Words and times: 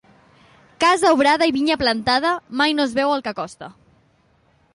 Casa 0.83 1.11
obrada 1.17 1.49
i 1.51 1.53
vinya 1.59 1.77
plantada, 1.83 2.33
mai 2.63 2.77
no 2.79 2.89
es 2.89 2.97
veu 3.03 3.15
el 3.19 3.25
que 3.29 3.39
costa. 3.43 3.71